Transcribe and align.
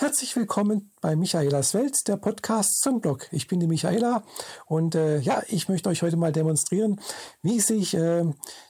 Herzlich 0.00 0.36
willkommen 0.36 0.92
bei 1.00 1.16
Michaelas 1.16 1.74
Welt, 1.74 1.96
der 2.06 2.16
Podcast 2.16 2.82
zum 2.82 3.00
Blog. 3.00 3.26
Ich 3.32 3.48
bin 3.48 3.58
die 3.58 3.66
Michaela 3.66 4.22
und 4.66 4.94
äh, 4.94 5.18
ja, 5.18 5.42
ich 5.48 5.68
möchte 5.68 5.88
euch 5.88 6.02
heute 6.02 6.16
mal 6.16 6.30
demonstrieren, 6.30 7.00
wie 7.42 7.58
sich 7.58 7.94
äh, 7.94 8.24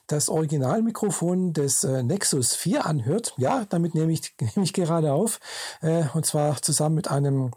das 0.07 0.29
Originalmikrofon 0.29 1.53
des 1.53 1.83
äh, 1.83 2.01
Nexus 2.01 2.55
4 2.55 2.87
anhört. 2.87 3.35
Ja, 3.37 3.67
damit 3.69 3.93
nehme 3.93 4.11
ich, 4.11 4.33
nehme 4.41 4.63
ich 4.63 4.73
gerade 4.73 5.13
auf 5.13 5.39
äh, 5.83 6.05
und 6.15 6.25
zwar 6.25 6.59
zusammen 6.63 6.95
mit 6.95 7.11
einem 7.11 7.51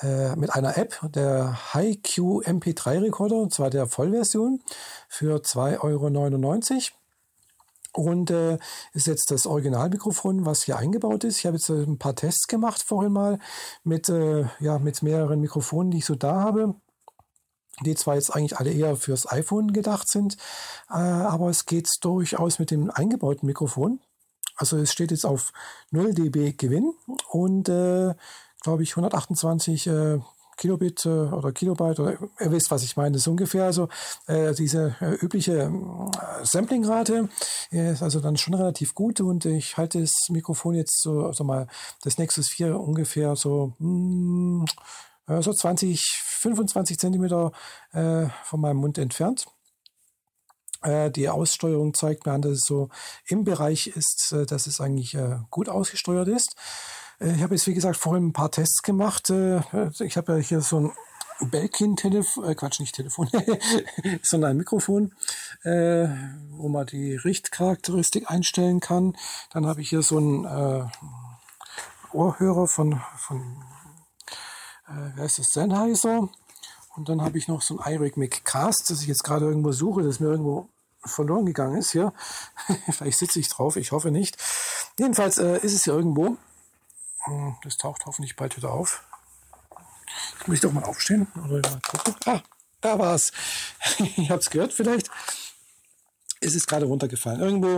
äh, 0.00 0.34
mit 0.34 0.54
einer 0.54 0.78
App, 0.78 0.98
der 1.14 1.74
HiQ 1.74 2.46
MP3 2.46 3.02
Recorder, 3.02 3.36
und 3.36 3.52
zwar 3.52 3.68
der 3.68 3.88
Vollversion 3.88 4.62
für 5.06 5.36
2,99 5.36 5.82
Euro. 5.82 6.98
Und 7.98 8.30
äh, 8.30 8.58
ist 8.92 9.08
jetzt 9.08 9.32
das 9.32 9.44
Originalmikrofon, 9.44 10.46
was 10.46 10.62
hier 10.62 10.76
eingebaut 10.76 11.24
ist. 11.24 11.38
Ich 11.38 11.46
habe 11.46 11.56
jetzt 11.56 11.68
äh, 11.68 11.82
ein 11.82 11.98
paar 11.98 12.14
Tests 12.14 12.46
gemacht 12.46 12.80
vorhin 12.80 13.12
mal 13.12 13.40
mit, 13.82 14.08
äh, 14.08 14.44
ja, 14.60 14.78
mit 14.78 15.02
mehreren 15.02 15.40
Mikrofonen, 15.40 15.90
die 15.90 15.98
ich 15.98 16.04
so 16.04 16.14
da 16.14 16.36
habe. 16.36 16.76
Die 17.84 17.96
zwar 17.96 18.14
jetzt 18.14 18.32
eigentlich 18.32 18.56
alle 18.56 18.70
eher 18.70 18.94
fürs 18.94 19.28
iPhone 19.28 19.72
gedacht 19.72 20.08
sind, 20.08 20.36
äh, 20.90 20.94
aber 20.94 21.48
es 21.48 21.66
geht 21.66 21.88
durchaus 22.00 22.60
mit 22.60 22.70
dem 22.70 22.88
eingebauten 22.88 23.46
Mikrofon. 23.46 23.98
Also 24.54 24.76
es 24.76 24.92
steht 24.92 25.10
jetzt 25.10 25.26
auf 25.26 25.52
0 25.90 26.14
dB 26.14 26.52
Gewinn 26.52 26.92
und 27.30 27.68
äh, 27.68 28.14
glaube 28.60 28.84
ich 28.84 28.92
128 28.92 29.88
äh, 29.88 30.20
Kilobit 30.58 31.06
äh, 31.06 31.08
oder 31.08 31.52
Kilobyte 31.52 32.00
oder 32.00 32.18
ihr 32.40 32.52
wisst, 32.52 32.70
was 32.70 32.82
ich 32.82 32.96
meine, 32.96 33.12
das 33.12 33.22
ist 33.22 33.28
ungefähr 33.28 33.64
also 33.64 33.88
äh, 34.26 34.52
diese 34.54 34.94
äh, 35.00 35.14
übliche 35.14 35.62
äh, 35.62 36.44
Samplingrate 36.44 37.28
ist 37.70 38.02
also 38.02 38.20
dann 38.20 38.36
schon 38.36 38.54
relativ 38.54 38.94
gut 38.94 39.20
und 39.20 39.46
ich 39.46 39.76
halte 39.78 40.00
das 40.00 40.12
Mikrofon 40.28 40.74
jetzt 40.74 41.00
so 41.00 41.24
also 41.24 41.44
mal 41.44 41.68
das 42.02 42.18
Nexus 42.18 42.48
4 42.48 42.78
ungefähr 42.78 43.36
so 43.36 43.72
mh, 43.78 44.66
hm, 45.26 45.42
so 45.42 45.52
20 45.52 46.00
25 46.40 46.98
Zentimeter 46.98 47.52
äh, 47.92 48.26
von 48.44 48.60
meinem 48.60 48.76
Mund 48.76 48.98
entfernt. 48.98 49.46
Äh, 50.82 51.10
die 51.10 51.28
Aussteuerung 51.28 51.94
zeigt 51.94 52.26
mir 52.26 52.32
an, 52.32 52.42
dass 52.42 52.52
es 52.52 52.64
so 52.64 52.88
im 53.26 53.44
Bereich 53.44 53.88
ist, 53.88 54.34
dass 54.46 54.66
es 54.68 54.80
eigentlich 54.80 55.16
gut 55.50 55.68
ausgesteuert 55.68 56.28
ist. 56.28 56.54
Äh, 57.20 57.34
ich 57.34 57.42
habe 57.42 57.54
jetzt, 57.54 57.66
wie 57.66 57.74
gesagt, 57.74 57.96
vorhin 57.96 58.28
ein 58.28 58.32
paar 58.32 58.50
Tests 58.50 58.82
gemacht. 58.82 59.30
Äh, 59.30 59.60
ich 60.00 60.16
habe 60.16 60.32
ja 60.32 60.38
hier 60.38 60.60
so 60.60 60.80
ein 60.80 60.92
Belkin-Telefon, 61.40 62.44
äh, 62.44 62.54
Quatsch, 62.54 62.80
nicht 62.80 62.94
Telefon, 62.94 63.30
sondern 64.22 64.50
ein 64.50 64.56
Mikrofon, 64.56 65.12
äh, 65.62 66.08
wo 66.50 66.68
man 66.68 66.86
die 66.86 67.14
Richtcharakteristik 67.14 68.30
einstellen 68.30 68.80
kann. 68.80 69.16
Dann 69.52 69.66
habe 69.66 69.80
ich 69.80 69.88
hier 69.88 70.02
so 70.02 70.18
einen 70.18 70.44
äh, 70.44 70.84
Ohrhörer 72.12 72.66
von, 72.66 73.00
von 73.18 73.62
äh, 74.88 75.16
wie 75.16 75.20
heißt 75.20 75.38
das, 75.38 75.52
Sennheiser. 75.52 76.28
Und 76.96 77.08
dann 77.08 77.22
habe 77.22 77.38
ich 77.38 77.46
noch 77.46 77.62
so 77.62 77.78
ein 77.78 77.92
iRig 77.92 78.44
Cast, 78.44 78.90
das 78.90 79.02
ich 79.02 79.08
jetzt 79.08 79.22
gerade 79.22 79.46
irgendwo 79.46 79.70
suche, 79.70 80.02
das 80.02 80.18
mir 80.18 80.28
irgendwo 80.28 80.68
verloren 81.04 81.46
gegangen 81.46 81.76
ist 81.76 81.92
hier. 81.92 82.12
Vielleicht 82.90 83.18
sitze 83.18 83.38
ich 83.38 83.48
drauf, 83.48 83.76
ich 83.76 83.92
hoffe 83.92 84.10
nicht. 84.10 84.36
Jedenfalls 84.98 85.38
äh, 85.38 85.58
ist 85.58 85.74
es 85.74 85.84
hier 85.84 85.94
irgendwo. 85.94 86.36
Hm, 87.24 87.56
das 87.62 87.76
taucht 87.76 88.06
hoffentlich 88.06 88.36
bald 88.36 88.56
wieder 88.56 88.72
auf. 88.72 89.04
Ich 90.40 90.48
muss 90.48 90.60
doch 90.60 90.72
mal 90.72 90.84
aufstehen 90.84 91.26
oder 91.36 91.68
mal 91.70 91.80
gucken. 91.80 92.14
Ah, 92.26 92.40
da 92.80 92.98
war's. 92.98 93.32
Ihr 94.16 94.30
habt 94.30 94.42
es 94.42 94.50
gehört 94.50 94.72
vielleicht 94.72 95.10
ist 96.40 96.54
es 96.54 96.66
gerade 96.66 96.86
runtergefallen. 96.86 97.40
Irgendwo 97.40 97.76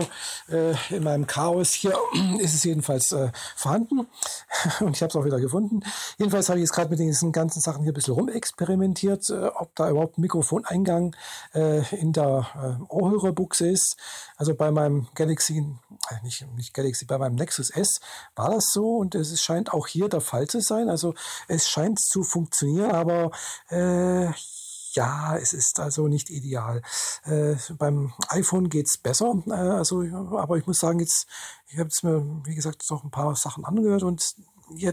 äh, 0.49 0.75
in 0.89 1.03
meinem 1.03 1.27
Chaos 1.27 1.71
hier 1.71 1.93
ist 2.39 2.53
es 2.53 2.63
jedenfalls 2.63 3.11
äh, 3.11 3.31
vorhanden 3.55 3.99
und 4.79 4.95
ich 4.95 5.01
habe 5.01 5.09
es 5.09 5.15
auch 5.15 5.25
wieder 5.25 5.39
gefunden. 5.39 5.81
Jedenfalls 6.17 6.49
habe 6.49 6.59
ich 6.59 6.63
jetzt 6.63 6.73
gerade 6.73 6.89
mit 6.89 6.99
diesen 6.99 7.31
ganzen 7.31 7.61
Sachen 7.61 7.83
hier 7.83 7.91
ein 7.91 7.95
bisschen 7.95 8.13
rumexperimentiert, 8.13 9.29
äh, 9.29 9.47
ob 9.55 9.75
da 9.75 9.89
überhaupt 9.89 10.17
ein 10.17 10.21
Mikrofoneingang 10.21 11.15
äh, 11.53 11.83
in 11.95 12.13
der 12.13 12.47
äh, 12.55 12.83
Ohrhörerbuchse 12.93 13.67
ist. 13.67 13.97
Also 14.37 14.55
bei 14.55 14.71
meinem 14.71 15.07
Galaxy, 15.15 15.57
äh, 15.57 16.23
nicht, 16.23 16.45
nicht 16.55 16.73
Galaxy, 16.73 17.05
bei 17.05 17.17
meinem 17.17 17.35
Nexus 17.35 17.69
S 17.69 17.99
war 18.35 18.51
das 18.51 18.69
so 18.71 18.97
und 18.97 19.15
es 19.15 19.41
scheint 19.41 19.73
auch 19.73 19.87
hier 19.87 20.09
der 20.09 20.21
Fall 20.21 20.47
zu 20.47 20.61
sein. 20.61 20.89
Also 20.89 21.13
es 21.47 21.69
scheint 21.69 21.99
zu 21.99 22.23
funktionieren, 22.23 22.91
aber 22.91 23.31
äh, 23.69 24.31
ja, 24.95 25.37
es 25.37 25.53
ist 25.53 25.79
also 25.79 26.07
nicht 26.07 26.29
ideal. 26.29 26.81
Äh, 27.23 27.55
beim 27.77 28.13
iPhone 28.29 28.69
geht's 28.69 28.97
besser, 28.97 29.41
äh, 29.47 29.51
also, 29.51 30.01
aber 30.37 30.57
ich 30.57 30.67
muss 30.67 30.79
sagen, 30.79 30.99
jetzt, 30.99 31.27
ich 31.67 31.77
habe 31.77 31.87
jetzt 31.87 32.03
mir, 32.03 32.25
wie 32.45 32.55
gesagt, 32.55 32.89
noch 32.89 33.03
ein 33.03 33.11
paar 33.11 33.35
Sachen 33.35 33.65
angehört 33.65 34.03
und 34.03 34.35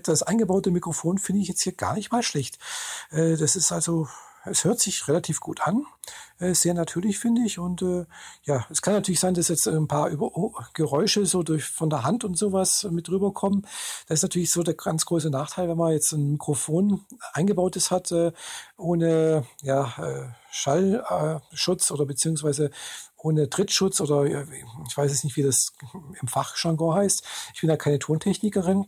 das 0.04 0.22
eingebaute 0.22 0.70
Mikrofon 0.70 1.18
finde 1.18 1.42
ich 1.42 1.48
jetzt 1.48 1.62
hier 1.62 1.72
gar 1.72 1.94
nicht 1.94 2.10
mal 2.10 2.22
schlecht. 2.22 2.58
Äh, 3.10 3.36
das 3.36 3.56
ist 3.56 3.72
also 3.72 4.08
es 4.50 4.64
hört 4.64 4.80
sich 4.80 5.08
relativ 5.08 5.40
gut 5.40 5.60
an, 5.66 5.84
äh, 6.38 6.54
sehr 6.54 6.74
natürlich 6.74 7.18
finde 7.18 7.42
ich 7.44 7.58
und 7.58 7.82
äh, 7.82 8.06
ja, 8.44 8.66
es 8.70 8.82
kann 8.82 8.94
natürlich 8.94 9.20
sein, 9.20 9.34
dass 9.34 9.48
jetzt 9.48 9.66
ein 9.66 9.88
paar 9.88 10.08
Über 10.08 10.30
Geräusche 10.74 11.26
so 11.26 11.42
durch 11.42 11.64
von 11.64 11.90
der 11.90 12.04
Hand 12.04 12.24
und 12.24 12.36
sowas 12.36 12.86
mit 12.90 13.08
rüberkommen. 13.08 13.62
Das 14.06 14.18
ist 14.18 14.22
natürlich 14.22 14.50
so 14.50 14.62
der 14.62 14.74
ganz 14.74 15.04
große 15.04 15.30
Nachteil, 15.30 15.68
wenn 15.68 15.76
man 15.76 15.92
jetzt 15.92 16.12
ein 16.12 16.32
Mikrofon 16.32 17.04
eingebautes 17.32 17.90
hat 17.90 18.12
äh, 18.12 18.32
ohne 18.76 19.44
ja, 19.62 19.94
äh, 19.98 20.28
Schallschutz 20.50 21.90
oder 21.90 22.06
beziehungsweise 22.06 22.70
ohne 23.16 23.50
Trittschutz 23.50 24.00
oder 24.00 24.24
ich 24.24 24.96
weiß 24.96 25.10
es 25.10 25.24
nicht, 25.24 25.36
wie 25.36 25.42
das 25.42 25.72
im 26.20 26.28
Fachjargon 26.28 26.94
heißt. 26.94 27.22
Ich 27.54 27.60
bin 27.60 27.70
ja 27.70 27.76
keine 27.76 27.98
Tontechnikerin. 27.98 28.86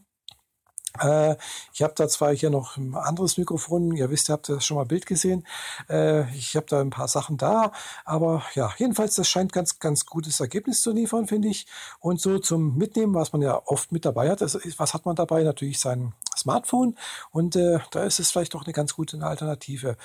Äh, 0.99 1.37
ich 1.73 1.83
habe 1.83 1.95
da 1.97 2.09
zwar 2.09 2.35
hier 2.35 2.51
noch 2.51 2.77
ein 2.77 2.95
anderes 2.95 3.39
Mikrofon, 3.39 3.93
ihr 3.93 4.11
wisst, 4.11 4.29
ihr 4.29 4.33
habt 4.33 4.49
das 4.49 4.65
schon 4.65 4.77
mal 4.77 4.85
Bild 4.85 5.07
gesehen. 5.07 5.47
Äh, 5.89 6.29
ich 6.35 6.57
habe 6.57 6.67
da 6.67 6.81
ein 6.81 6.91
paar 6.91 7.09
Sachen 7.09 7.37
da, 7.37 7.73
aber 8.05 8.43
ja, 8.55 8.73
jedenfalls, 8.79 9.15
das 9.15 9.29
scheint 9.29 9.53
ganz, 9.53 9.79
ganz 9.79 10.07
gutes 10.07 10.41
Ergebnis 10.41 10.81
zu 10.81 10.93
liefern, 10.93 11.27
finde 11.29 11.49
ich. 11.49 11.67
Und 12.01 12.21
so 12.21 12.39
zum 12.39 12.77
Mitnehmen, 12.77 13.15
was 13.15 13.33
man 13.33 13.43
ja 13.43 13.61
oft 13.67 13.93
mit 13.93 14.05
dabei 14.05 14.31
hat, 14.31 14.43
ist, 14.43 14.59
was 14.79 14.95
hat 14.95 15.07
man 15.07 15.17
dabei? 15.17 15.43
Natürlich 15.43 15.81
sein 15.81 16.13
Smartphone 16.37 16.97
und 17.31 17.57
äh, 17.57 17.79
da 17.91 18.05
ist 18.05 18.19
es 18.19 18.31
vielleicht 18.31 18.55
doch 18.55 18.65
eine 18.65 18.73
ganz 18.73 18.95
gute 18.95 19.21
Alternative. 19.23 19.97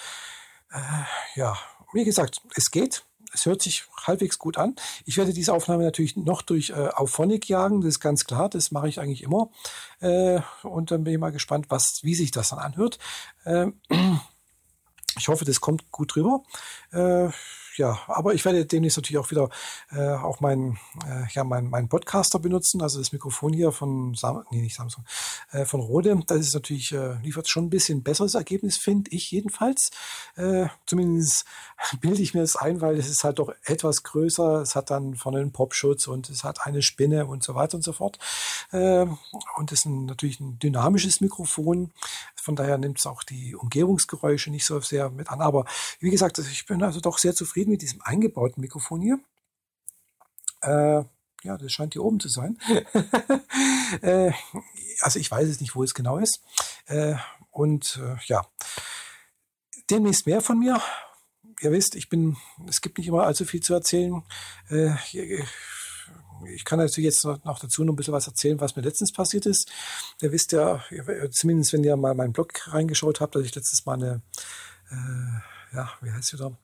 Äh, 0.71 1.39
ja, 1.39 1.57
wie 1.93 2.03
gesagt, 2.03 2.41
es 2.55 2.71
geht 2.71 3.03
es 3.33 3.45
hört 3.45 3.61
sich 3.61 3.85
halbwegs 4.05 4.39
gut 4.39 4.57
an. 4.57 4.75
Ich 5.05 5.17
werde 5.17 5.33
diese 5.33 5.53
Aufnahme 5.53 5.83
natürlich 5.83 6.15
noch 6.15 6.41
durch 6.41 6.69
äh, 6.71 6.89
Auphonic 6.89 7.49
jagen, 7.49 7.81
das 7.81 7.89
ist 7.89 7.99
ganz 7.99 8.25
klar, 8.25 8.49
das 8.49 8.71
mache 8.71 8.87
ich 8.87 8.99
eigentlich 8.99 9.23
immer. 9.23 9.49
Äh, 9.99 10.39
und 10.63 10.91
dann 10.91 11.03
bin 11.03 11.13
ich 11.13 11.19
mal 11.19 11.31
gespannt, 11.31 11.67
was, 11.69 12.03
wie 12.03 12.15
sich 12.15 12.31
das 12.31 12.49
dann 12.49 12.59
anhört. 12.59 12.99
Äh, 13.43 13.67
ich 15.17 15.27
hoffe, 15.27 15.45
das 15.45 15.61
kommt 15.61 15.91
gut 15.91 16.15
rüber. 16.15 16.43
Äh, 16.91 17.29
ja, 17.77 17.99
aber 18.07 18.33
ich 18.33 18.45
werde 18.45 18.65
demnächst 18.65 18.97
natürlich 18.97 19.19
auch 19.19 19.31
wieder 19.31 19.49
äh, 19.91 20.13
auch 20.13 20.39
meinen 20.39 20.77
äh, 21.05 21.25
ja, 21.33 21.43
mein, 21.43 21.69
mein 21.69 21.89
Podcaster 21.89 22.39
benutzen, 22.39 22.81
also 22.81 22.99
das 22.99 23.11
Mikrofon 23.11 23.53
hier 23.53 23.71
von 23.71 24.13
Sam 24.15 24.43
nee, 24.51 24.61
nicht 24.61 24.75
Samsung, 24.75 25.05
äh, 25.51 25.65
von 25.65 25.81
Rode. 25.81 26.21
Das 26.27 26.39
ist 26.39 26.53
natürlich, 26.53 26.91
äh, 26.91 27.15
liefert 27.21 27.47
schon 27.47 27.65
ein 27.65 27.69
bisschen 27.69 28.03
besseres 28.03 28.35
Ergebnis, 28.35 28.77
finde 28.77 29.11
ich 29.11 29.31
jedenfalls. 29.31 29.91
Äh, 30.35 30.67
zumindest 30.85 31.45
bilde 32.01 32.21
ich 32.21 32.33
mir 32.33 32.41
das 32.41 32.55
ein, 32.55 32.81
weil 32.81 32.97
es 32.97 33.09
ist 33.09 33.23
halt 33.23 33.39
doch 33.39 33.51
etwas 33.65 34.03
größer. 34.03 34.61
Es 34.61 34.75
hat 34.75 34.89
dann 34.89 35.15
vorne 35.15 35.39
einen 35.39 35.51
Popschutz 35.51 36.07
und 36.07 36.29
es 36.29 36.43
hat 36.43 36.65
eine 36.65 36.81
Spinne 36.81 37.25
und 37.25 37.43
so 37.43 37.55
weiter 37.55 37.75
und 37.75 37.83
so 37.83 37.93
fort. 37.93 38.19
Äh, 38.71 39.05
und 39.57 39.71
es 39.71 39.79
ist 39.79 39.85
ein, 39.85 40.05
natürlich 40.05 40.39
ein 40.39 40.59
dynamisches 40.59 41.21
Mikrofon. 41.21 41.91
Von 42.45 42.55
daher 42.55 42.77
nimmt 42.77 42.99
es 42.99 43.07
auch 43.07 43.23
die 43.23 43.55
Umgebungsgeräusche 43.55 44.51
nicht 44.51 44.65
so 44.65 44.79
sehr 44.79 45.09
mit 45.09 45.31
an. 45.31 45.41
Aber 45.41 45.65
wie 45.99 46.11
gesagt, 46.11 46.37
ich 46.37 46.67
bin 46.67 46.83
also 46.83 46.99
doch 46.99 47.17
sehr 47.17 47.33
zufrieden 47.33 47.71
mit 47.71 47.81
diesem 47.81 48.03
eingebauten 48.03 48.61
Mikrofon 48.61 49.01
hier. 49.01 49.19
Äh, 50.61 51.03
ja, 51.43 51.57
das 51.57 51.71
scheint 51.71 51.93
hier 51.93 52.03
oben 52.03 52.19
zu 52.19 52.29
sein. 52.29 52.59
äh, 54.01 54.31
also 55.01 55.17
ich 55.17 55.31
weiß 55.31 55.49
es 55.49 55.59
nicht, 55.59 55.75
wo 55.75 55.81
es 55.81 55.95
genau 55.95 56.19
ist. 56.19 56.39
Äh, 56.85 57.15
und 57.49 57.99
äh, 57.99 58.15
ja, 58.27 58.45
demnächst 59.89 60.27
mehr 60.27 60.41
von 60.41 60.59
mir. 60.59 60.79
Ihr 61.61 61.71
wisst, 61.71 61.95
ich 61.95 62.09
bin, 62.09 62.37
es 62.67 62.79
gibt 62.79 62.99
nicht 62.99 63.07
immer 63.07 63.23
allzu 63.23 63.45
viel 63.45 63.63
zu 63.63 63.73
erzählen. 63.73 64.21
Äh, 64.69 64.93
ich 66.47 66.65
kann 66.65 66.79
natürlich 66.79 67.05
jetzt 67.05 67.25
noch 67.25 67.59
dazu 67.59 67.83
noch 67.83 67.93
ein 67.93 67.95
bisschen 67.95 68.13
was 68.13 68.27
erzählen, 68.27 68.59
was 68.59 68.75
mir 68.75 68.81
letztens 68.81 69.11
passiert 69.11 69.45
ist. 69.45 69.71
Ihr 70.21 70.31
wisst 70.31 70.51
ja, 70.51 70.83
zumindest 71.31 71.73
wenn 71.73 71.83
ihr 71.83 71.95
mal 71.95 72.15
meinen 72.15 72.33
Blog 72.33 72.53
reingeschaut 72.67 73.21
habt, 73.21 73.35
dass 73.35 73.43
ich 73.43 73.55
letztes 73.55 73.85
Mal 73.85 73.93
eine, 73.93 74.21
äh, 74.91 75.75
ja, 75.75 75.91
wie 76.01 76.11
heißt 76.11 76.29
sie 76.29 76.37
da? 76.37 76.57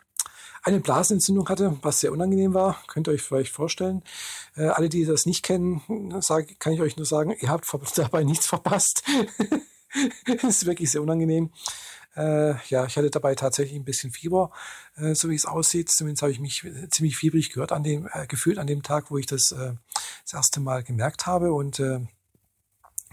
Eine 0.64 0.80
Blasenentzündung 0.80 1.50
hatte, 1.50 1.78
was 1.82 2.02
sehr 2.02 2.12
unangenehm 2.12 2.54
war, 2.54 2.84
könnt 2.88 3.08
ihr 3.08 3.14
euch 3.14 3.24
vielleicht 3.24 3.52
vorstellen. 3.52 4.04
Äh, 4.56 4.68
alle, 4.68 4.90
die 4.90 5.06
das 5.06 5.26
nicht 5.26 5.44
kennen, 5.44 6.14
sag, 6.22 6.60
kann 6.60 6.74
ich 6.74 6.82
euch 6.82 6.98
nur 6.98 7.06
sagen, 7.06 7.36
ihr 7.40 7.50
habt 7.50 7.66
dabei 7.96 8.24
nichts 8.24 8.46
verpasst. 8.46 9.04
Es 10.26 10.44
ist 10.44 10.66
wirklich 10.66 10.90
sehr 10.90 11.02
unangenehm. 11.02 11.52
Äh, 12.16 12.56
ja, 12.68 12.86
ich 12.86 12.98
hatte 12.98 13.10
dabei 13.10 13.36
tatsächlich 13.36 13.80
ein 13.80 13.86
bisschen 13.86 14.12
Fieber, 14.12 14.52
äh, 14.96 15.16
so 15.16 15.30
wie 15.30 15.36
es 15.36 15.46
aussieht. 15.46 15.90
Zumindest 15.90 16.22
habe 16.22 16.32
ich 16.32 16.40
mich 16.40 16.66
ziemlich 16.90 17.18
fiebrig 17.18 17.52
gehört 17.52 17.72
an 17.72 17.84
dem, 17.84 18.08
äh, 18.12 18.28
gefühlt 18.28 18.58
an 18.58 18.68
dem 18.68 18.84
Tag, 18.84 19.12
wo 19.12 19.18
ich 19.18 19.26
das 19.26 19.52
äh, 19.52 19.74
das 20.24 20.34
erste 20.34 20.60
Mal 20.60 20.84
gemerkt 20.84 21.26
habe. 21.26 21.54
Und 21.54 21.80
äh, 21.80 22.00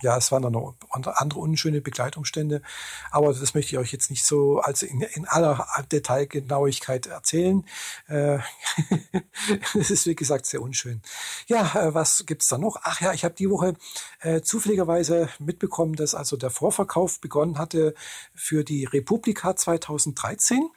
ja, 0.00 0.16
es 0.16 0.30
waren 0.32 0.42
dann 0.42 0.52
noch 0.52 0.74
andere 0.90 1.40
unschöne 1.40 1.80
Begleitumstände, 1.80 2.62
aber 3.10 3.32
das 3.32 3.54
möchte 3.54 3.72
ich 3.74 3.78
euch 3.78 3.92
jetzt 3.92 4.10
nicht 4.10 4.26
so 4.26 4.60
als 4.60 4.82
in, 4.82 5.00
in 5.00 5.26
aller 5.26 5.66
Detailgenauigkeit 5.90 7.06
erzählen. 7.06 7.64
Äh, 8.06 8.38
das 9.74 9.90
ist 9.90 10.06
wie 10.06 10.14
gesagt 10.14 10.46
sehr 10.46 10.62
unschön. 10.62 11.02
Ja, 11.46 11.74
äh, 11.74 11.94
was 11.94 12.24
gibt's 12.26 12.48
da 12.48 12.58
noch? 12.58 12.76
Ach 12.82 13.00
ja, 13.00 13.12
ich 13.12 13.24
habe 13.24 13.34
die 13.34 13.50
Woche 13.50 13.74
äh, 14.20 14.40
zufälligerweise 14.40 15.28
mitbekommen, 15.38 15.94
dass 15.94 16.14
also 16.14 16.36
der 16.36 16.50
Vorverkauf 16.50 17.20
begonnen 17.20 17.58
hatte 17.58 17.94
für 18.34 18.64
die 18.64 18.84
Republika 18.84 19.56
2013. 19.56 20.68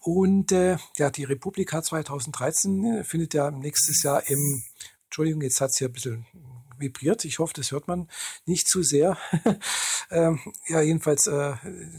Und 0.00 0.52
äh, 0.52 0.76
ja, 0.96 1.10
die 1.10 1.24
Republika 1.24 1.82
2013 1.82 3.04
findet 3.04 3.34
ja 3.34 3.50
nächstes 3.50 4.02
Jahr 4.02 4.26
im 4.28 4.62
Entschuldigung, 5.06 5.42
jetzt 5.42 5.60
hat's 5.60 5.78
hier 5.78 5.88
ein 5.88 5.92
bisschen 5.92 6.26
vibriert. 6.78 7.24
Ich 7.24 7.38
hoffe, 7.38 7.54
das 7.54 7.72
hört 7.72 7.88
man 7.88 8.08
nicht 8.46 8.68
zu 8.68 8.82
sehr. 8.82 9.16
ähm, 10.10 10.40
ja, 10.66 10.80
jedenfalls 10.80 11.26
äh, 11.26 11.54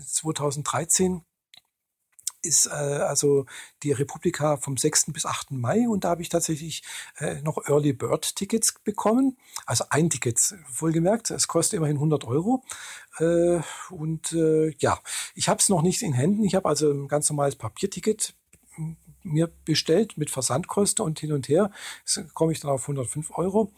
2013 0.08 1.24
ist 2.42 2.68
äh, 2.68 2.70
also 2.70 3.46
die 3.84 3.92
Republika 3.92 4.58
vom 4.58 4.78
6. 4.78 5.08
bis 5.08 5.26
8. 5.26 5.52
Mai 5.52 5.88
und 5.88 6.04
da 6.04 6.10
habe 6.10 6.22
ich 6.22 6.30
tatsächlich 6.30 6.84
äh, 7.18 7.42
noch 7.42 7.58
Early 7.68 7.94
Bird 7.94 8.36
Tickets 8.36 8.76
bekommen. 8.84 9.38
Also 9.66 9.86
ein 9.90 10.10
Ticket, 10.10 10.56
wohlgemerkt. 10.78 11.32
Es 11.32 11.48
kostet 11.48 11.78
immerhin 11.78 11.98
100 11.98 12.26
Euro. 12.26 12.64
Äh, 13.18 13.60
und 13.90 14.32
äh, 14.34 14.74
ja, 14.80 15.00
ich 15.36 15.50
habe 15.50 15.60
es 15.60 15.70
noch 15.70 15.82
nicht 15.82 16.02
in 16.02 16.14
Händen. 16.14 16.44
Ich 16.44 16.56
habe 16.56 16.70
also 16.70 16.92
ein 16.92 17.08
ganz 17.08 17.30
normales 17.30 17.56
Papierticket 17.56 18.34
mir 19.24 19.52
bestellt 19.66 20.18
mit 20.18 20.30
Versandkosten 20.30 21.04
und 21.04 21.20
hin 21.20 21.34
und 21.34 21.48
her. 21.50 21.72
Komme 22.34 22.52
ich 22.52 22.60
dann 22.60 22.72
auf 22.72 22.84
105 22.84 23.38
Euro, 23.38 23.72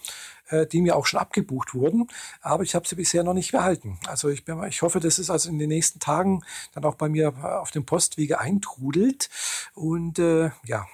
äh, 0.50 0.66
die 0.68 0.82
mir 0.82 0.96
auch 0.96 1.06
schon 1.06 1.20
abgebucht 1.20 1.74
wurden. 1.74 2.08
Aber 2.42 2.64
ich 2.64 2.76
habe 2.76 2.88
sie 2.88 2.96
bisher 2.96 3.24
noch 3.24 3.34
nicht 3.34 3.52
behalten. 3.52 4.00
Also 4.08 4.30
ich, 4.30 4.46
bin, 4.46 4.62
ich 4.64 4.82
hoffe, 4.82 5.00
dass 5.00 5.18
es 5.18 5.30
also 5.30 5.50
in 5.50 5.60
den 5.60 5.70
nächsten 5.70 6.00
Tagen 6.00 6.44
dann 6.74 6.86
auch 6.86 6.96
bei 6.96 7.10
mir 7.10 7.34
auf 7.62 7.72
dem 7.72 7.86
Postwege 7.86 8.40
eintrudelt. 8.40 9.30
Und 9.74 10.20
äh, 10.20 10.52
ja, 10.66 10.88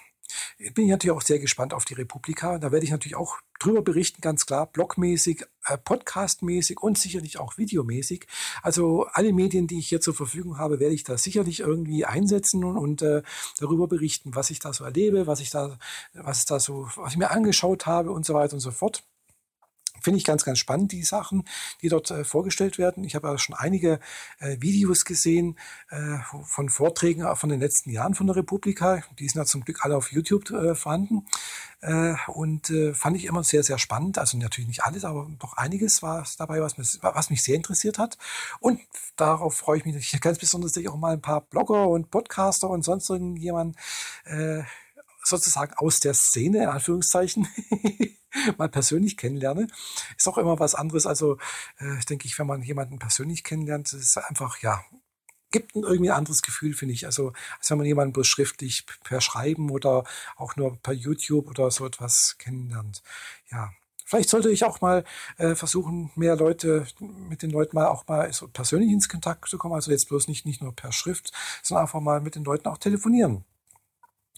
bin 0.73 0.85
ich 0.85 0.91
natürlich 0.91 1.15
auch 1.15 1.21
sehr 1.21 1.39
gespannt 1.39 1.73
auf 1.73 1.85
die 1.85 1.93
Republika. 1.93 2.57
Da 2.57 2.71
werde 2.71 2.85
ich 2.85 2.91
natürlich 2.91 3.15
auch 3.15 3.37
drüber 3.59 3.81
berichten, 3.81 4.21
ganz 4.21 4.45
klar, 4.45 4.67
blogmäßig, 4.67 5.45
äh, 5.65 5.77
podcastmäßig 5.77 6.81
und 6.81 6.97
sicherlich 6.97 7.39
auch 7.39 7.57
videomäßig. 7.57 8.27
Also 8.61 9.05
alle 9.11 9.33
Medien, 9.33 9.67
die 9.67 9.79
ich 9.79 9.87
hier 9.87 10.01
zur 10.01 10.13
Verfügung 10.13 10.57
habe, 10.57 10.79
werde 10.79 10.95
ich 10.95 11.03
da 11.03 11.17
sicherlich 11.17 11.59
irgendwie 11.61 12.05
einsetzen 12.05 12.63
und, 12.63 12.77
und 12.77 13.01
äh, 13.01 13.23
darüber 13.59 13.87
berichten, 13.87 14.35
was 14.35 14.49
ich 14.49 14.59
da 14.59 14.73
so 14.73 14.83
erlebe, 14.83 15.27
was 15.27 15.39
ich 15.39 15.49
da, 15.49 15.77
was 16.13 16.45
da 16.45 16.59
so, 16.59 16.87
was 16.95 17.13
ich 17.13 17.17
mir 17.17 17.31
angeschaut 17.31 17.85
habe 17.85 18.11
und 18.11 18.25
so 18.25 18.33
weiter 18.33 18.53
und 18.53 18.59
so 18.59 18.71
fort. 18.71 19.03
Finde 20.01 20.17
ich 20.17 20.23
ganz, 20.23 20.43
ganz 20.43 20.59
spannend, 20.59 20.91
die 20.91 21.03
Sachen, 21.03 21.43
die 21.81 21.89
dort 21.89 22.11
äh, 22.11 22.23
vorgestellt 22.23 22.77
werden. 22.77 23.03
Ich 23.03 23.15
habe 23.15 23.27
ja 23.27 23.37
schon 23.37 23.55
einige 23.55 23.99
äh, 24.39 24.57
Videos 24.59 25.05
gesehen 25.05 25.57
äh, 25.89 26.17
von 26.43 26.69
Vorträgen 26.69 27.35
von 27.35 27.49
den 27.49 27.59
letzten 27.59 27.89
Jahren 27.89 28.13
von 28.13 28.27
der 28.27 28.35
Republika. 28.35 29.03
Die 29.19 29.27
sind 29.27 29.39
ja 29.39 29.45
zum 29.45 29.63
Glück 29.63 29.83
alle 29.83 29.95
auf 29.95 30.11
YouTube 30.11 30.49
äh, 30.51 30.75
vorhanden. 30.75 31.25
Äh, 31.81 32.15
und 32.27 32.69
äh, 32.69 32.93
fand 32.93 33.17
ich 33.17 33.25
immer 33.25 33.43
sehr, 33.43 33.63
sehr 33.63 33.77
spannend. 33.77 34.17
Also 34.17 34.37
natürlich 34.37 34.67
nicht 34.67 34.83
alles, 34.83 35.05
aber 35.05 35.27
doch 35.39 35.53
einiges 35.53 36.01
war 36.01 36.25
dabei, 36.37 36.61
was 36.61 36.77
mich, 36.77 36.97
was 37.01 37.29
mich 37.29 37.43
sehr 37.43 37.55
interessiert 37.55 37.99
hat. 37.99 38.17
Und 38.59 38.79
darauf 39.15 39.55
freue 39.55 39.77
ich 39.77 39.85
mich 39.85 40.21
ganz 40.21 40.39
besonders, 40.39 40.73
dass 40.73 40.81
ich 40.81 40.89
auch 40.89 40.97
mal 40.97 41.13
ein 41.13 41.21
paar 41.21 41.41
Blogger 41.41 41.87
und 41.87 42.09
Podcaster 42.11 42.69
und 42.69 42.83
sonst 42.83 43.09
irgendjemand 43.09 43.75
sozusagen 45.29 45.73
aus 45.75 45.99
der 45.99 46.13
Szene, 46.13 46.63
in 46.63 46.69
Anführungszeichen, 46.69 47.47
mal 48.57 48.69
persönlich 48.69 49.17
kennenlerne. 49.17 49.67
Ist 50.17 50.27
auch 50.27 50.37
immer 50.37 50.59
was 50.59 50.75
anderes. 50.75 51.05
Also, 51.05 51.37
äh, 51.79 51.99
denke 52.09 52.27
ich, 52.27 52.37
wenn 52.39 52.47
man 52.47 52.61
jemanden 52.61 52.99
persönlich 52.99 53.43
kennenlernt, 53.43 53.93
ist 53.93 54.17
einfach, 54.17 54.59
ja, 54.61 54.83
gibt 55.51 55.75
ein 55.75 55.83
irgendwie 55.83 56.11
ein 56.11 56.17
anderes 56.17 56.41
Gefühl, 56.41 56.73
finde 56.73 56.93
ich. 56.93 57.05
Also, 57.05 57.33
als 57.57 57.69
wenn 57.69 57.77
man 57.77 57.87
jemanden 57.87 58.13
bloß 58.13 58.27
schriftlich 58.27 58.85
per 59.03 59.21
Schreiben 59.21 59.69
oder 59.71 60.03
auch 60.35 60.55
nur 60.55 60.77
per 60.81 60.93
YouTube 60.93 61.47
oder 61.49 61.71
so 61.71 61.85
etwas 61.85 62.35
kennenlernt. 62.37 63.01
Ja. 63.51 63.71
Vielleicht 64.05 64.29
sollte 64.29 64.49
ich 64.49 64.63
auch 64.63 64.79
mal 64.79 65.03
äh, 65.37 65.53
versuchen, 65.53 66.11
mehr 66.15 66.37
Leute, 66.37 66.87
mit 66.99 67.41
den 67.41 67.51
Leuten 67.51 67.75
mal 67.75 67.87
auch 67.87 68.07
mal 68.07 68.31
so 68.31 68.47
persönlich 68.47 68.89
ins 68.89 69.09
Kontakt 69.09 69.49
zu 69.49 69.57
kommen. 69.57 69.73
Also 69.73 69.91
jetzt 69.91 70.07
bloß 70.07 70.29
nicht, 70.29 70.45
nicht 70.45 70.61
nur 70.61 70.73
per 70.73 70.93
Schrift, 70.93 71.33
sondern 71.61 71.83
einfach 71.83 71.99
mal 71.99 72.21
mit 72.21 72.35
den 72.35 72.45
Leuten 72.45 72.69
auch 72.69 72.77
telefonieren. 72.77 73.43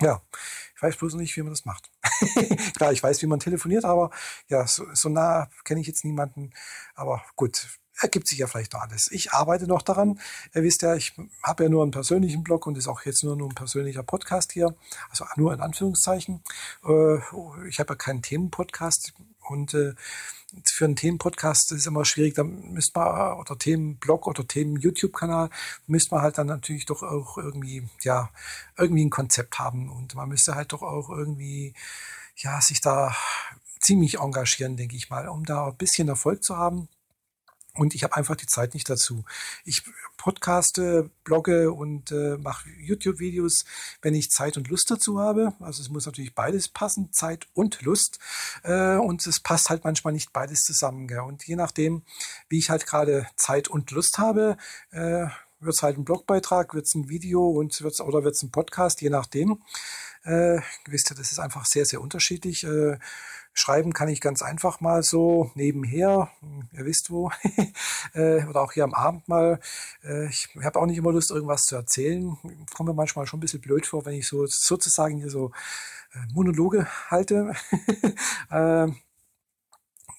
Ja, 0.01 0.21
ich 0.75 0.81
weiß 0.81 0.95
bloß 0.97 1.15
nicht, 1.15 1.35
wie 1.35 1.41
man 1.41 1.51
das 1.51 1.65
macht. 1.65 1.91
Klar, 2.77 2.93
ich 2.93 3.03
weiß, 3.03 3.21
wie 3.21 3.27
man 3.27 3.39
telefoniert, 3.39 3.83
aber 3.85 4.11
ja, 4.47 4.65
so, 4.65 4.85
so 4.93 5.09
nah 5.09 5.49
kenne 5.65 5.81
ich 5.81 5.87
jetzt 5.87 6.05
niemanden. 6.05 6.51
Aber 6.95 7.21
gut, 7.35 7.67
ergibt 7.99 8.27
sich 8.27 8.39
ja 8.39 8.47
vielleicht 8.47 8.73
noch 8.73 8.81
alles. 8.81 9.11
Ich 9.11 9.33
arbeite 9.33 9.67
noch 9.67 9.81
daran. 9.81 10.19
Ihr 10.53 10.63
wisst 10.63 10.81
ja, 10.81 10.95
ich 10.95 11.13
habe 11.43 11.63
ja 11.63 11.69
nur 11.69 11.83
einen 11.83 11.91
persönlichen 11.91 12.43
Blog 12.43 12.65
und 12.67 12.77
ist 12.77 12.87
auch 12.87 13.01
jetzt 13.05 13.23
nur, 13.23 13.35
nur 13.35 13.49
ein 13.49 13.55
persönlicher 13.55 14.03
Podcast 14.03 14.51
hier. 14.51 14.75
Also 15.09 15.25
nur 15.35 15.53
in 15.53 15.61
Anführungszeichen. 15.61 16.43
Äh, 16.85 17.17
ich 17.67 17.79
habe 17.79 17.93
ja 17.93 17.95
keinen 17.95 18.21
Themenpodcast 18.21 19.13
und 19.49 19.73
äh, 19.73 19.93
für 20.65 20.85
einen 20.85 20.95
Themenpodcast 20.95 21.71
ist 21.73 21.87
immer 21.87 22.05
schwierig, 22.05 22.35
da 22.35 22.43
müsste 22.43 22.97
man, 22.99 23.37
oder 23.37 23.57
Themenblog 23.57 24.27
oder 24.27 24.47
Themen-YouTube-Kanal, 24.47 25.49
müsste 25.87 26.15
man 26.15 26.23
halt 26.23 26.37
dann 26.37 26.47
natürlich 26.47 26.85
doch 26.85 27.03
auch 27.03 27.37
irgendwie, 27.37 27.87
ja, 28.01 28.29
irgendwie 28.77 29.05
ein 29.05 29.11
Konzept 29.11 29.59
haben 29.59 29.89
und 29.89 30.15
man 30.15 30.29
müsste 30.29 30.55
halt 30.55 30.73
doch 30.73 30.81
auch 30.81 31.09
irgendwie, 31.09 31.73
ja, 32.37 32.59
sich 32.61 32.81
da 32.81 33.15
ziemlich 33.79 34.19
engagieren, 34.19 34.77
denke 34.77 34.95
ich 34.95 35.09
mal, 35.09 35.27
um 35.27 35.45
da 35.45 35.67
ein 35.67 35.77
bisschen 35.77 36.07
Erfolg 36.07 36.43
zu 36.43 36.57
haben. 36.57 36.87
Und 37.79 37.95
ich 37.95 38.03
habe 38.03 38.17
einfach 38.17 38.35
die 38.35 38.45
Zeit 38.45 38.73
nicht 38.73 38.89
dazu. 38.89 39.23
Ich 39.63 39.83
podcaste, 40.17 41.09
blogge 41.23 41.71
und 41.71 42.11
äh, 42.11 42.37
mache 42.37 42.69
YouTube-Videos, 42.69 43.63
wenn 44.01 44.13
ich 44.13 44.31
Zeit 44.31 44.57
und 44.57 44.67
Lust 44.67 44.91
dazu 44.91 45.21
habe. 45.21 45.53
Also 45.61 45.81
es 45.81 45.87
muss 45.87 46.05
natürlich 46.05 46.35
beides 46.35 46.67
passen, 46.67 47.13
Zeit 47.13 47.47
und 47.53 47.81
Lust. 47.81 48.19
Äh, 48.63 48.97
und 48.97 49.25
es 49.25 49.39
passt 49.39 49.69
halt 49.69 49.85
manchmal 49.85 50.11
nicht 50.11 50.33
beides 50.33 50.59
zusammen. 50.59 51.07
Gell? 51.07 51.21
Und 51.21 51.47
je 51.47 51.55
nachdem, 51.55 52.03
wie 52.49 52.57
ich 52.57 52.69
halt 52.69 52.85
gerade 52.85 53.27
Zeit 53.37 53.69
und 53.69 53.91
Lust 53.91 54.17
habe, 54.17 54.57
äh, 54.91 55.27
wird 55.61 55.75
es 55.75 55.81
halt 55.81 55.97
ein 55.97 56.03
Blogbeitrag, 56.03 56.73
wird 56.73 56.85
es 56.85 56.95
ein 56.95 57.07
Video 57.07 57.47
und 57.47 57.81
wird's, 57.81 58.01
oder 58.01 58.25
wird 58.25 58.35
es 58.35 58.43
ein 58.43 58.51
Podcast, 58.51 59.01
je 59.01 59.09
nachdem. 59.09 59.61
Äh, 60.29 60.61
wisst 60.85 61.11
ihr, 61.11 61.15
das 61.15 61.31
ist 61.31 61.39
einfach 61.39 61.65
sehr, 61.65 61.85
sehr 61.85 62.01
unterschiedlich. 62.01 62.63
Äh, 62.63 62.99
Schreiben 63.53 63.93
kann 63.93 64.09
ich 64.09 64.21
ganz 64.21 64.43
einfach 64.43 64.79
mal 64.79 65.01
so 65.01 65.51
nebenher, 65.55 66.29
ihr 66.71 66.85
wisst 66.85 67.09
wo, 67.09 67.31
äh, 68.13 68.45
oder 68.45 68.61
auch 68.61 68.71
hier 68.71 68.83
am 68.83 68.93
Abend 68.93 69.27
mal. 69.27 69.59
Äh, 70.03 70.27
ich 70.29 70.49
habe 70.63 70.79
auch 70.79 70.85
nicht 70.85 70.97
immer 70.97 71.11
Lust, 71.11 71.31
irgendwas 71.31 71.63
zu 71.63 71.75
erzählen. 71.75 72.37
Kommt 72.75 72.87
mir 72.87 72.93
manchmal 72.93 73.25
schon 73.25 73.39
ein 73.39 73.41
bisschen 73.41 73.61
blöd 73.61 73.87
vor, 73.87 74.05
wenn 74.05 74.13
ich 74.13 74.27
so 74.27 74.45
sozusagen 74.45 75.17
hier 75.17 75.31
so 75.31 75.51
äh, 76.13 76.19
Monologe 76.31 76.87
halte. 77.09 77.55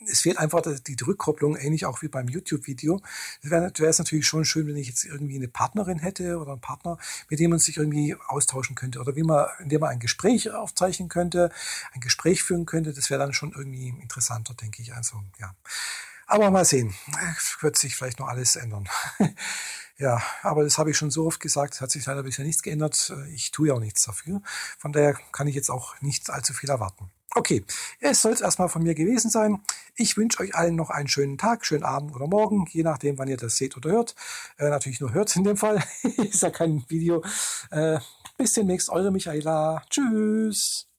Es 0.06 0.22
fehlt 0.22 0.38
einfach 0.38 0.62
die 0.62 0.96
Rückkopplung, 1.04 1.56
ähnlich 1.56 1.84
auch 1.84 2.00
wie 2.00 2.08
beim 2.08 2.26
YouTube-Video. 2.26 3.02
Es 3.42 3.50
wäre 3.50 3.70
es 3.76 3.98
natürlich 3.98 4.26
schon 4.26 4.44
schön, 4.44 4.66
wenn 4.66 4.76
ich 4.76 4.88
jetzt 4.88 5.04
irgendwie 5.04 5.36
eine 5.36 5.48
Partnerin 5.48 5.98
hätte 5.98 6.38
oder 6.38 6.52
einen 6.52 6.60
Partner, 6.60 6.96
mit 7.28 7.38
dem 7.38 7.50
man 7.50 7.58
sich 7.58 7.76
irgendwie 7.76 8.16
austauschen 8.28 8.74
könnte 8.76 9.00
oder 9.00 9.14
wie 9.14 9.22
man, 9.22 9.46
indem 9.58 9.80
man 9.80 9.90
ein 9.90 10.00
Gespräch 10.00 10.50
aufzeichnen 10.50 11.08
könnte, 11.08 11.50
ein 11.92 12.00
Gespräch 12.00 12.42
führen 12.42 12.64
könnte. 12.64 12.94
Das 12.94 13.10
wäre 13.10 13.20
dann 13.20 13.34
schon 13.34 13.52
irgendwie 13.52 13.88
interessanter, 14.00 14.54
denke 14.54 14.80
ich. 14.80 14.94
Also, 14.94 15.22
ja. 15.38 15.54
Aber 16.30 16.50
mal 16.52 16.64
sehen. 16.64 16.94
Wird 17.60 17.76
sich 17.76 17.96
vielleicht 17.96 18.20
noch 18.20 18.28
alles 18.28 18.56
ändern. 18.56 18.88
Ja, 20.00 20.22
aber 20.42 20.64
das 20.64 20.78
habe 20.78 20.90
ich 20.90 20.96
schon 20.96 21.10
so 21.10 21.26
oft 21.26 21.40
gesagt, 21.40 21.74
es 21.74 21.82
hat 21.82 21.90
sich 21.90 22.06
leider 22.06 22.22
bisher 22.22 22.42
nichts 22.42 22.62
geändert. 22.62 23.12
Ich 23.34 23.50
tue 23.50 23.68
ja 23.68 23.74
auch 23.74 23.80
nichts 23.80 24.02
dafür. 24.02 24.40
Von 24.78 24.94
daher 24.94 25.12
kann 25.30 25.46
ich 25.46 25.54
jetzt 25.54 25.68
auch 25.68 26.00
nicht 26.00 26.30
allzu 26.30 26.54
viel 26.54 26.70
erwarten. 26.70 27.10
Okay, 27.34 27.66
es 28.00 28.22
soll 28.22 28.32
es 28.32 28.40
erstmal 28.40 28.70
von 28.70 28.82
mir 28.82 28.94
gewesen 28.94 29.30
sein. 29.30 29.60
Ich 29.96 30.16
wünsche 30.16 30.40
euch 30.40 30.54
allen 30.54 30.74
noch 30.74 30.88
einen 30.88 31.08
schönen 31.08 31.36
Tag, 31.36 31.66
schönen 31.66 31.84
Abend 31.84 32.16
oder 32.16 32.28
Morgen, 32.28 32.64
je 32.70 32.82
nachdem, 32.82 33.18
wann 33.18 33.28
ihr 33.28 33.36
das 33.36 33.56
seht 33.56 33.76
oder 33.76 33.90
hört. 33.90 34.14
Äh, 34.56 34.70
natürlich 34.70 35.02
nur 35.02 35.12
hört 35.12 35.36
in 35.36 35.44
dem 35.44 35.58
Fall. 35.58 35.84
Ist 36.16 36.40
ja 36.40 36.48
kein 36.48 36.82
Video. 36.88 37.22
Äh, 37.70 37.98
bis 38.38 38.54
demnächst, 38.54 38.88
eure 38.88 39.10
Michaela. 39.10 39.82
Tschüss. 39.90 40.89